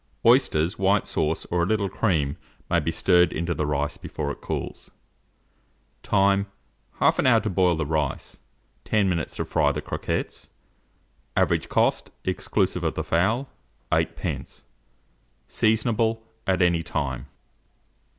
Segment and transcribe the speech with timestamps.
[0.25, 2.35] Oysters, white sauce, or a little cream,
[2.71, 4.89] may be stirred into the rice before it cools.
[6.01, 6.47] Time.
[6.99, 8.37] 1/2 hour to boil the rice,
[8.83, 10.49] 10 minutes to fry the croquettes.
[11.37, 13.47] Average cost, exclusive of the fowl,
[13.91, 14.63] 8d.
[15.47, 17.27] Seasonable at any time.